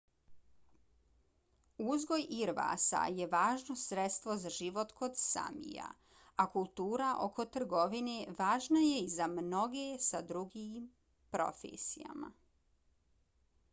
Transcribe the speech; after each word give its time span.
uzgoj 1.95 2.23
irvasa 2.37 3.01
je 3.17 3.25
važno 3.33 3.73
sredstvo 3.81 4.37
za 4.45 4.51
život 4.55 4.93
kod 5.01 5.19
samija 5.23 5.89
a 6.43 6.47
kultura 6.55 7.09
oko 7.27 7.45
trgovine 7.57 8.15
važna 8.39 8.83
je 8.87 8.95
i 9.03 9.11
za 9.17 9.27
mnoge 9.35 9.83
sa 10.07 10.23
drugim 10.33 10.89
profesijama 11.37 12.33